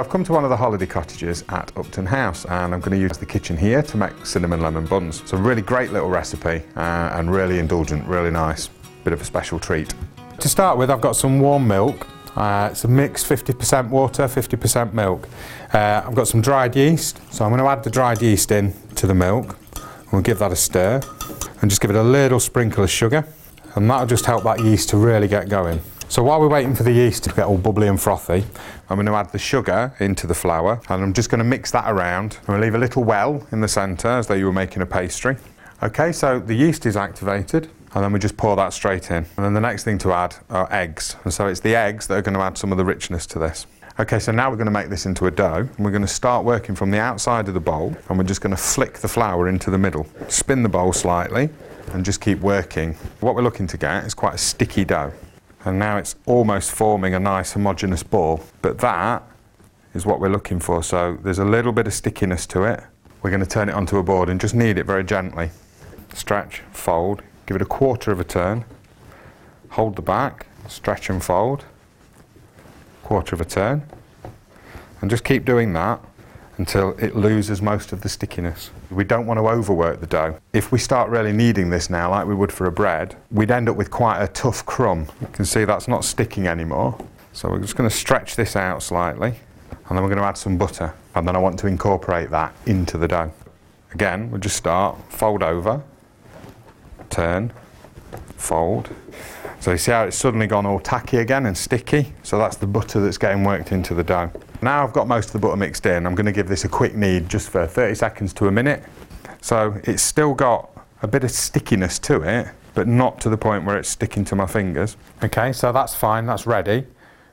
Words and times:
I've 0.00 0.08
come 0.08 0.22
to 0.22 0.32
one 0.32 0.44
of 0.44 0.50
the 0.50 0.56
holiday 0.56 0.86
cottages 0.86 1.42
at 1.48 1.76
Upton 1.76 2.06
House 2.06 2.44
and 2.44 2.72
I'm 2.72 2.78
going 2.78 2.92
to 2.92 3.00
use 3.00 3.18
the 3.18 3.26
kitchen 3.26 3.56
here 3.56 3.82
to 3.82 3.96
make 3.96 4.24
cinnamon 4.24 4.60
lemon 4.60 4.86
buns. 4.86 5.20
It's 5.20 5.32
a 5.32 5.36
really 5.36 5.60
great 5.60 5.90
little 5.90 6.08
recipe 6.08 6.62
uh, 6.76 7.10
and 7.14 7.32
really 7.32 7.58
indulgent, 7.58 8.06
really 8.06 8.30
nice. 8.30 8.68
Bit 9.02 9.12
of 9.12 9.20
a 9.20 9.24
special 9.24 9.58
treat. 9.58 9.92
To 10.38 10.48
start 10.48 10.78
with, 10.78 10.88
I've 10.88 11.00
got 11.00 11.16
some 11.16 11.40
warm 11.40 11.66
milk. 11.66 12.06
Uh, 12.36 12.68
it's 12.70 12.84
a 12.84 12.88
mix 12.88 13.24
50% 13.24 13.88
water, 13.88 14.22
50% 14.28 14.92
milk. 14.92 15.28
Uh, 15.74 16.04
I've 16.06 16.14
got 16.14 16.28
some 16.28 16.40
dried 16.40 16.76
yeast, 16.76 17.20
so 17.32 17.44
I'm 17.44 17.50
going 17.50 17.60
to 17.60 17.68
add 17.68 17.82
the 17.82 17.90
dried 17.90 18.22
yeast 18.22 18.52
in 18.52 18.72
to 18.94 19.08
the 19.08 19.14
milk. 19.14 19.58
We'll 20.12 20.22
give 20.22 20.38
that 20.38 20.52
a 20.52 20.56
stir 20.56 21.00
and 21.60 21.68
just 21.68 21.80
give 21.80 21.90
it 21.90 21.96
a 21.96 22.04
little 22.04 22.38
sprinkle 22.38 22.84
of 22.84 22.90
sugar 22.90 23.26
and 23.74 23.90
that'll 23.90 24.06
just 24.06 24.26
help 24.26 24.44
that 24.44 24.60
yeast 24.60 24.90
to 24.90 24.96
really 24.96 25.26
get 25.26 25.48
going. 25.48 25.80
So 26.10 26.22
while 26.22 26.40
we're 26.40 26.48
waiting 26.48 26.74
for 26.74 26.84
the 26.84 26.92
yeast 26.92 27.24
to 27.24 27.30
get 27.34 27.44
all 27.44 27.58
bubbly 27.58 27.86
and 27.86 28.00
frothy, 28.00 28.42
I'm 28.88 28.96
going 28.96 29.04
to 29.06 29.12
add 29.12 29.30
the 29.30 29.38
sugar 29.38 29.92
into 30.00 30.26
the 30.26 30.34
flour 30.34 30.80
and 30.88 31.02
I'm 31.02 31.12
just 31.12 31.28
going 31.28 31.40
to 31.40 31.44
mix 31.44 31.70
that 31.72 31.84
around. 31.86 32.38
I'm 32.40 32.46
going 32.46 32.60
to 32.60 32.66
leave 32.66 32.74
a 32.74 32.78
little 32.78 33.04
well 33.04 33.46
in 33.52 33.60
the 33.60 33.68
centre 33.68 34.08
as 34.08 34.26
though 34.26 34.34
you 34.34 34.46
were 34.46 34.52
making 34.52 34.80
a 34.80 34.86
pastry. 34.86 35.36
Okay, 35.82 36.12
so 36.12 36.38
the 36.38 36.54
yeast 36.54 36.86
is 36.86 36.96
activated 36.96 37.68
and 37.94 38.02
then 38.02 38.10
we 38.10 38.18
just 38.18 38.38
pour 38.38 38.56
that 38.56 38.72
straight 38.72 39.10
in. 39.10 39.26
And 39.36 39.44
then 39.44 39.52
the 39.52 39.60
next 39.60 39.84
thing 39.84 39.98
to 39.98 40.14
add 40.14 40.34
are 40.48 40.66
eggs. 40.72 41.14
And 41.24 41.32
so 41.32 41.46
it's 41.46 41.60
the 41.60 41.76
eggs 41.76 42.06
that 42.06 42.14
are 42.14 42.22
going 42.22 42.34
to 42.34 42.40
add 42.40 42.56
some 42.56 42.72
of 42.72 42.78
the 42.78 42.86
richness 42.86 43.26
to 43.26 43.38
this. 43.38 43.66
Okay, 44.00 44.18
so 44.18 44.32
now 44.32 44.48
we're 44.48 44.56
going 44.56 44.64
to 44.64 44.72
make 44.72 44.88
this 44.88 45.04
into 45.04 45.26
a 45.26 45.30
dough 45.30 45.68
and 45.76 45.84
we're 45.84 45.90
going 45.90 46.00
to 46.00 46.08
start 46.08 46.42
working 46.42 46.74
from 46.74 46.90
the 46.90 46.98
outside 46.98 47.48
of 47.48 47.54
the 47.54 47.60
bowl 47.60 47.94
and 48.08 48.16
we're 48.16 48.24
just 48.24 48.40
going 48.40 48.56
to 48.56 48.62
flick 48.62 48.94
the 48.94 49.08
flour 49.08 49.46
into 49.46 49.70
the 49.70 49.78
middle. 49.78 50.06
Spin 50.28 50.62
the 50.62 50.70
bowl 50.70 50.94
slightly 50.94 51.50
and 51.92 52.02
just 52.02 52.22
keep 52.22 52.40
working. 52.40 52.94
What 53.20 53.34
we're 53.34 53.42
looking 53.42 53.66
to 53.66 53.76
get 53.76 54.04
is 54.04 54.14
quite 54.14 54.34
a 54.34 54.38
sticky 54.38 54.86
dough 54.86 55.12
and 55.68 55.78
now 55.78 55.98
it's 55.98 56.16
almost 56.26 56.72
forming 56.72 57.14
a 57.14 57.20
nice 57.20 57.52
homogeneous 57.52 58.02
ball. 58.02 58.42
But 58.62 58.78
that 58.78 59.22
is 59.94 60.06
what 60.06 60.18
we're 60.18 60.30
looking 60.30 60.60
for. 60.60 60.82
So 60.82 61.18
there's 61.22 61.38
a 61.38 61.44
little 61.44 61.72
bit 61.72 61.86
of 61.86 61.94
stickiness 61.94 62.46
to 62.46 62.64
it. 62.64 62.82
We're 63.22 63.30
going 63.30 63.42
to 63.42 63.46
turn 63.46 63.68
it 63.68 63.74
onto 63.74 63.98
a 63.98 64.02
board 64.02 64.28
and 64.28 64.40
just 64.40 64.54
knead 64.54 64.78
it 64.78 64.84
very 64.84 65.04
gently. 65.04 65.50
Stretch, 66.14 66.60
fold, 66.72 67.22
give 67.46 67.56
it 67.56 67.62
a 67.62 67.66
quarter 67.66 68.10
of 68.10 68.18
a 68.18 68.24
turn, 68.24 68.64
hold 69.70 69.96
the 69.96 70.02
back, 70.02 70.46
stretch 70.68 71.10
and 71.10 71.22
fold, 71.22 71.64
quarter 73.02 73.34
of 73.34 73.40
a 73.40 73.44
turn, 73.44 73.82
and 75.00 75.10
just 75.10 75.24
keep 75.24 75.44
doing 75.44 75.72
that 75.74 76.00
until 76.58 76.90
it 76.98 77.16
loses 77.16 77.62
most 77.62 77.92
of 77.92 78.02
the 78.02 78.08
stickiness. 78.08 78.70
We 78.90 79.04
don't 79.04 79.26
want 79.26 79.38
to 79.38 79.48
overwork 79.48 80.00
the 80.00 80.06
dough. 80.06 80.38
If 80.52 80.70
we 80.72 80.78
start 80.78 81.08
really 81.08 81.32
kneading 81.32 81.70
this 81.70 81.88
now, 81.88 82.10
like 82.10 82.26
we 82.26 82.34
would 82.34 82.52
for 82.52 82.66
a 82.66 82.72
bread, 82.72 83.16
we'd 83.30 83.50
end 83.50 83.68
up 83.68 83.76
with 83.76 83.90
quite 83.90 84.20
a 84.20 84.28
tough 84.28 84.66
crumb. 84.66 85.06
You 85.20 85.28
can 85.28 85.44
see 85.44 85.64
that's 85.64 85.88
not 85.88 86.04
sticking 86.04 86.46
anymore. 86.48 86.98
So 87.32 87.48
we're 87.48 87.60
just 87.60 87.76
going 87.76 87.88
to 87.88 87.94
stretch 87.94 88.34
this 88.34 88.56
out 88.56 88.82
slightly, 88.82 89.34
and 89.70 89.96
then 89.96 90.02
we're 90.02 90.08
going 90.08 90.18
to 90.18 90.24
add 90.24 90.36
some 90.36 90.58
butter, 90.58 90.92
and 91.14 91.26
then 91.26 91.36
I 91.36 91.38
want 91.38 91.58
to 91.60 91.68
incorporate 91.68 92.30
that 92.30 92.52
into 92.66 92.98
the 92.98 93.06
dough. 93.06 93.32
Again, 93.94 94.30
we'll 94.30 94.40
just 94.40 94.56
start, 94.56 94.98
fold 95.08 95.42
over, 95.42 95.82
turn, 97.08 97.52
fold. 98.36 98.88
So 99.60 99.72
you 99.72 99.78
see 99.78 99.90
how 99.90 100.04
it's 100.04 100.16
suddenly 100.16 100.46
gone 100.46 100.66
all 100.66 100.78
tacky 100.78 101.16
again 101.16 101.46
and 101.46 101.56
sticky? 101.56 102.12
So 102.22 102.38
that's 102.38 102.56
the 102.56 102.66
butter 102.66 103.00
that's 103.00 103.18
getting 103.18 103.42
worked 103.42 103.72
into 103.72 103.92
the 103.92 104.04
dough. 104.04 104.30
Now 104.62 104.84
I've 104.84 104.92
got 104.92 105.08
most 105.08 105.26
of 105.26 105.32
the 105.32 105.40
butter 105.40 105.56
mixed 105.56 105.84
in, 105.86 106.06
I'm 106.06 106.14
going 106.14 106.26
to 106.26 106.32
give 106.32 106.48
this 106.48 106.64
a 106.64 106.68
quick 106.68 106.94
knead 106.94 107.28
just 107.28 107.50
for 107.50 107.66
30 107.66 107.94
seconds 107.96 108.32
to 108.34 108.46
a 108.46 108.52
minute. 108.52 108.84
So 109.40 109.80
it's 109.84 110.02
still 110.02 110.34
got 110.34 110.70
a 111.02 111.08
bit 111.08 111.24
of 111.24 111.30
stickiness 111.30 111.98
to 112.00 112.22
it, 112.22 112.48
but 112.74 112.86
not 112.86 113.20
to 113.22 113.28
the 113.28 113.36
point 113.36 113.64
where 113.64 113.76
it's 113.76 113.88
sticking 113.88 114.24
to 114.26 114.36
my 114.36 114.46
fingers. 114.46 114.96
Okay, 115.22 115.52
so 115.52 115.72
that's 115.72 115.94
fine, 115.94 116.26
that's 116.26 116.46
ready. 116.46 116.86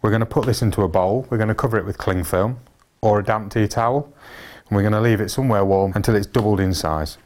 We're 0.00 0.10
going 0.10 0.20
to 0.20 0.26
put 0.26 0.46
this 0.46 0.62
into 0.62 0.82
a 0.82 0.88
bowl, 0.88 1.26
we're 1.30 1.38
going 1.38 1.48
to 1.48 1.54
cover 1.54 1.76
it 1.78 1.84
with 1.84 1.98
cling 1.98 2.24
film 2.24 2.60
or 3.02 3.20
a 3.20 3.24
damp 3.24 3.52
tea 3.52 3.68
towel, 3.68 4.12
and 4.68 4.76
we're 4.76 4.82
going 4.82 4.92
to 4.92 5.00
leave 5.00 5.20
it 5.20 5.30
somewhere 5.30 5.64
warm 5.64 5.92
until 5.94 6.14
it's 6.14 6.26
doubled 6.26 6.60
in 6.60 6.72
size. 6.72 7.18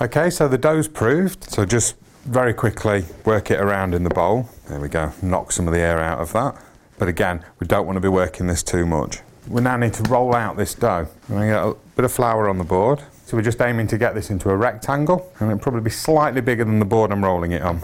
Okay, 0.00 0.30
so 0.30 0.46
the 0.46 0.58
dough's 0.58 0.86
proved, 0.86 1.50
so 1.50 1.64
just 1.64 1.96
very 2.28 2.52
quickly 2.52 3.04
work 3.24 3.50
it 3.50 3.58
around 3.60 3.94
in 3.94 4.04
the 4.04 4.10
bowl. 4.10 4.48
There 4.68 4.80
we 4.80 4.88
go, 4.88 5.12
knock 5.22 5.50
some 5.50 5.66
of 5.66 5.72
the 5.72 5.80
air 5.80 5.98
out 5.98 6.20
of 6.20 6.32
that. 6.34 6.60
But 6.98 7.08
again, 7.08 7.44
we 7.58 7.66
don't 7.66 7.86
want 7.86 7.96
to 7.96 8.00
be 8.00 8.08
working 8.08 8.46
this 8.46 8.62
too 8.62 8.84
much. 8.84 9.20
We 9.48 9.62
now 9.62 9.76
need 9.76 9.94
to 9.94 10.02
roll 10.04 10.34
out 10.34 10.56
this 10.56 10.74
dough. 10.74 11.08
We're 11.28 11.36
going 11.36 11.48
to 11.48 11.54
get 11.54 11.64
a 11.64 11.74
bit 11.96 12.04
of 12.04 12.12
flour 12.12 12.48
on 12.48 12.58
the 12.58 12.64
board. 12.64 13.02
So 13.24 13.36
we're 13.36 13.42
just 13.42 13.60
aiming 13.60 13.86
to 13.88 13.98
get 13.98 14.14
this 14.14 14.30
into 14.30 14.50
a 14.50 14.56
rectangle 14.56 15.32
and 15.38 15.50
it'll 15.50 15.60
probably 15.60 15.80
be 15.80 15.90
slightly 15.90 16.40
bigger 16.40 16.64
than 16.64 16.78
the 16.78 16.84
board 16.84 17.12
I'm 17.12 17.24
rolling 17.24 17.52
it 17.52 17.62
on. 17.62 17.80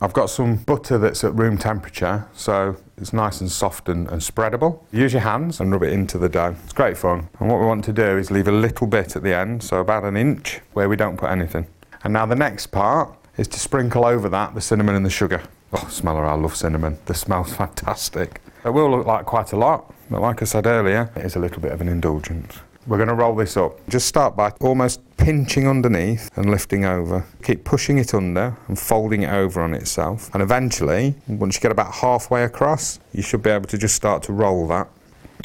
I've 0.00 0.12
got 0.12 0.28
some 0.28 0.56
butter 0.56 0.98
that's 0.98 1.22
at 1.24 1.34
room 1.34 1.56
temperature, 1.56 2.26
so 2.34 2.76
it's 2.98 3.12
nice 3.12 3.40
and 3.40 3.50
soft 3.50 3.88
and, 3.88 4.08
and, 4.08 4.20
spreadable. 4.20 4.80
Use 4.92 5.12
your 5.12 5.22
hands 5.22 5.60
and 5.60 5.72
rub 5.72 5.84
it 5.84 5.92
into 5.92 6.18
the 6.18 6.28
dough. 6.28 6.56
It's 6.64 6.72
great 6.72 6.98
fun. 6.98 7.28
And 7.38 7.48
what 7.48 7.60
we 7.60 7.66
want 7.66 7.84
to 7.84 7.92
do 7.92 8.18
is 8.18 8.30
leave 8.30 8.48
a 8.48 8.52
little 8.52 8.86
bit 8.86 9.16
at 9.16 9.22
the 9.22 9.34
end, 9.34 9.62
so 9.62 9.80
about 9.80 10.04
an 10.04 10.16
inch, 10.16 10.60
where 10.72 10.88
we 10.88 10.96
don't 10.96 11.16
put 11.16 11.30
anything. 11.30 11.66
And 12.02 12.12
now 12.12 12.26
the 12.26 12.34
next 12.34 12.66
part 12.66 13.16
is 13.36 13.48
to 13.48 13.58
sprinkle 13.58 14.04
over 14.04 14.28
that 14.28 14.54
the 14.54 14.60
cinnamon 14.60 14.94
and 14.94 15.04
the 15.04 15.10
sugar. 15.10 15.42
Oh, 15.72 15.86
smeller, 15.90 16.24
I 16.24 16.34
love 16.34 16.54
cinnamon. 16.54 16.98
The 17.06 17.14
smell's 17.14 17.52
fantastic. 17.56 18.40
It 18.64 18.70
will 18.70 18.90
look 18.90 19.06
like 19.06 19.26
quite 19.26 19.52
a 19.52 19.56
lot, 19.56 19.92
but 20.10 20.20
like 20.20 20.40
I 20.40 20.44
said 20.44 20.66
earlier, 20.66 21.10
it 21.16 21.24
is 21.24 21.36
a 21.36 21.38
little 21.38 21.60
bit 21.60 21.72
of 21.72 21.80
an 21.80 21.88
indulgence. 21.88 22.58
We're 22.86 22.98
going 22.98 23.08
to 23.08 23.14
roll 23.14 23.34
this 23.34 23.56
up. 23.56 23.78
Just 23.88 24.06
start 24.06 24.36
by 24.36 24.52
almost 24.60 25.00
pinching 25.16 25.66
underneath 25.66 26.30
and 26.36 26.50
lifting 26.50 26.84
over. 26.84 27.24
Keep 27.42 27.64
pushing 27.64 27.96
it 27.96 28.12
under 28.12 28.56
and 28.68 28.78
folding 28.78 29.22
it 29.22 29.32
over 29.32 29.62
on 29.62 29.72
itself. 29.72 30.30
And 30.34 30.42
eventually, 30.42 31.14
once 31.26 31.56
you 31.56 31.62
get 31.62 31.72
about 31.72 31.94
halfway 31.94 32.44
across, 32.44 33.00
you 33.12 33.22
should 33.22 33.42
be 33.42 33.48
able 33.48 33.66
to 33.68 33.78
just 33.78 33.94
start 33.94 34.22
to 34.24 34.32
roll 34.32 34.66
that. 34.68 34.88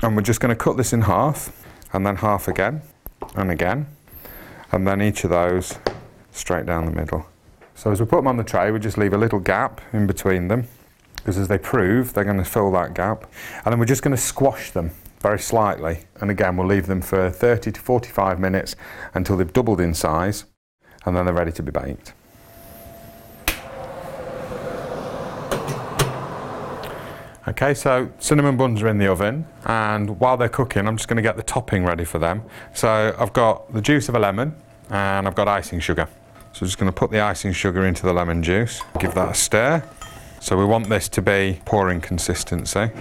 And 0.04 0.18
we're 0.18 0.22
just 0.22 0.42
going 0.42 0.56
to 0.56 0.62
cut 0.62 0.76
this 0.76 0.92
in 0.92 1.02
half, 1.02 1.52
and 1.94 2.06
then 2.06 2.18
half 2.18 2.48
again, 2.48 2.82
and 3.36 3.52
again, 3.52 3.88
and 4.72 4.88
then 4.88 5.02
each 5.02 5.24
of 5.24 5.30
those 5.30 5.78
straight 6.32 6.66
down 6.66 6.86
the 6.86 6.92
middle. 6.92 7.26
So 7.80 7.90
as 7.94 8.02
we 8.02 8.06
put 8.06 8.18
them 8.18 8.28
on 8.28 8.36
the 8.36 8.44
tray, 8.44 8.72
we 8.72 8.80
just 8.80 8.98
leave 8.98 9.14
a 9.14 9.18
little 9.18 9.40
gap 9.40 9.80
in 9.94 10.06
between 10.06 10.50
them 10.50 10.68
because 11.16 11.38
as 11.38 11.48
they 11.48 11.58
prove, 11.58 12.12
they're 12.12 12.26
going 12.26 12.36
to 12.36 12.44
fill 12.44 12.70
that 12.74 12.94
gap. 12.94 13.32
And 13.64 13.72
then 13.72 13.80
we're 13.80 13.86
just 13.86 14.02
going 14.02 14.14
to 14.14 14.22
squash 14.22 14.72
them 14.72 14.92
very 15.22 15.40
slightly. 15.40 16.00
And 16.20 16.30
again, 16.30 16.58
we'll 16.58 16.68
leave 16.68 16.88
them 16.88 17.02
for 17.02 17.30
30 17.30 17.72
to 17.72 17.80
45 17.80 18.38
minutes 18.38 18.76
until 19.14 19.38
they've 19.38 19.54
doubled 19.54 19.80
in 19.80 19.94
size 19.94 20.44
and 21.06 21.16
then 21.16 21.24
they're 21.24 21.34
ready 21.34 21.54
to 21.54 21.64
be 21.64 21.72
baked. 21.72 22.12
Okay, 27.48 27.74
so 27.74 28.12
cinnamon 28.20 28.58
buns 28.58 28.82
are 28.82 28.90
in 28.90 28.98
the 28.98 29.08
oven, 29.08 29.48
and 29.66 30.20
while 30.20 30.36
they're 30.36 30.50
cooking, 30.50 30.86
I'm 30.86 30.98
just 30.98 31.08
going 31.08 31.16
to 31.16 31.24
get 31.24 31.38
the 31.38 31.44
topping 31.44 31.86
ready 31.86 32.04
for 32.04 32.20
them. 32.20 32.44
So 32.76 33.16
I've 33.18 33.32
got 33.32 33.74
the 33.74 33.82
juice 33.82 34.10
of 34.10 34.16
a 34.16 34.20
lemon, 34.20 34.54
and 34.90 35.26
I've 35.26 35.36
got 35.36 35.48
icing 35.48 35.80
sugar. 35.80 36.10
So 36.54 36.66
just 36.66 36.78
going 36.78 36.92
to 36.92 36.96
put 36.96 37.12
the 37.12 37.20
icing 37.20 37.54
sugar 37.54 37.86
into 37.86 38.04
the 38.04 38.14
lemon 38.14 38.44
juice, 38.44 38.82
give 39.00 39.14
that 39.14 39.30
a 39.30 39.34
stir. 39.34 39.84
So 40.40 40.58
we 40.58 40.66
want 40.66 40.90
this 40.90 41.08
to 41.10 41.22
be 41.22 41.62
pouring 41.66 42.02
consistency. 42.02 42.92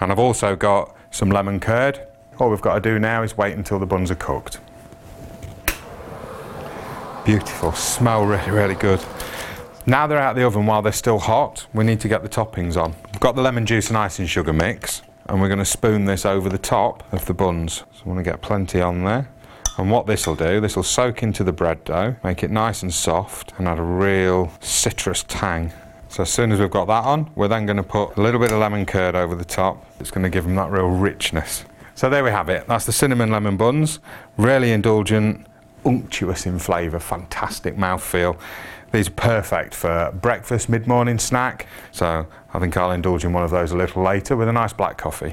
And 0.00 0.12
I've 0.12 0.18
also 0.18 0.56
got 0.56 0.96
some 1.10 1.30
lemon 1.30 1.60
curd. 1.60 2.00
All 2.38 2.50
we've 2.50 2.60
got 2.60 2.74
to 2.74 2.80
do 2.80 2.98
now 2.98 3.22
is 3.22 3.36
wait 3.36 3.54
until 3.54 3.78
the 3.78 3.86
buns 3.86 4.10
are 4.10 4.16
cooked. 4.16 4.60
Beautiful, 7.24 7.72
smell 7.72 8.24
really, 8.24 8.50
really 8.50 8.74
good. 8.74 9.04
Now 9.86 10.06
they're 10.06 10.18
out 10.18 10.30
of 10.30 10.36
the 10.36 10.44
oven 10.44 10.66
while 10.66 10.82
they're 10.82 10.92
still 10.92 11.18
hot, 11.18 11.66
we 11.74 11.84
need 11.84 12.00
to 12.00 12.08
get 12.08 12.22
the 12.22 12.28
toppings 12.28 12.76
on. 12.76 12.94
We've 13.06 13.20
got 13.20 13.34
the 13.34 13.42
lemon 13.42 13.66
juice 13.66 13.88
and 13.88 13.96
icing 13.96 14.26
sugar 14.26 14.52
mix, 14.52 15.02
and 15.26 15.40
we're 15.40 15.48
going 15.48 15.58
to 15.58 15.64
spoon 15.64 16.04
this 16.04 16.24
over 16.24 16.48
the 16.48 16.58
top 16.58 17.02
of 17.12 17.26
the 17.26 17.34
buns. 17.34 17.84
So 17.92 18.02
I 18.04 18.08
want 18.08 18.18
to 18.18 18.24
get 18.24 18.42
plenty 18.42 18.80
on 18.80 19.04
there. 19.04 19.28
And 19.78 19.90
what 19.90 20.06
this 20.06 20.26
will 20.26 20.36
do, 20.36 20.60
this 20.60 20.76
will 20.76 20.82
soak 20.82 21.22
into 21.22 21.42
the 21.44 21.52
bread 21.52 21.84
dough, 21.84 22.16
make 22.22 22.42
it 22.42 22.50
nice 22.50 22.82
and 22.82 22.92
soft, 22.92 23.52
and 23.58 23.66
add 23.66 23.78
a 23.78 23.82
real 23.82 24.52
citrus 24.60 25.24
tang. 25.26 25.72
So 26.08 26.24
as 26.24 26.30
soon 26.30 26.52
as 26.52 26.60
we've 26.60 26.70
got 26.70 26.86
that 26.86 27.04
on, 27.04 27.30
we're 27.34 27.48
then 27.48 27.64
going 27.64 27.78
to 27.78 27.82
put 27.82 28.16
a 28.16 28.20
little 28.20 28.38
bit 28.38 28.52
of 28.52 28.58
lemon 28.58 28.84
curd 28.84 29.14
over 29.14 29.34
the 29.34 29.46
top. 29.46 29.86
It's 29.98 30.10
going 30.10 30.24
to 30.24 30.28
give 30.28 30.44
them 30.44 30.56
that 30.56 30.70
real 30.70 30.88
richness. 30.88 31.64
So 31.94 32.10
there 32.10 32.22
we 32.22 32.30
have 32.30 32.50
it. 32.50 32.66
That's 32.66 32.84
the 32.84 32.92
cinnamon 32.92 33.30
lemon 33.30 33.56
buns. 33.56 33.98
Really 34.36 34.72
indulgent, 34.72 35.46
unctuous 35.86 36.44
in 36.44 36.58
flavour, 36.58 36.98
fantastic 36.98 37.76
mouthfeel. 37.76 38.38
These 38.92 39.08
are 39.08 39.12
perfect 39.12 39.74
for 39.74 40.12
breakfast, 40.12 40.68
mid-morning 40.68 41.18
snack. 41.18 41.66
So 41.92 42.26
I 42.52 42.58
think 42.58 42.76
I'll 42.76 42.90
indulge 42.92 43.24
in 43.24 43.32
one 43.32 43.42
of 43.42 43.50
those 43.50 43.72
a 43.72 43.76
little 43.76 44.02
later 44.02 44.36
with 44.36 44.48
a 44.48 44.52
nice 44.52 44.74
black 44.74 44.98
coffee. 44.98 45.32